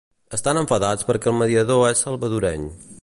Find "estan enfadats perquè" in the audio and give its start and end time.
0.37-1.29